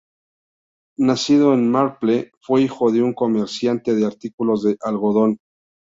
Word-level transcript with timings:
Nacido 0.97 1.53
en 1.53 1.69
Marple, 1.69 2.31
fue 2.41 2.63
hijo 2.63 2.91
de 2.91 3.03
un 3.03 3.13
comerciante 3.13 3.93
de 3.93 4.07
artículos 4.07 4.63
de 4.63 4.75
algodón. 4.81 5.37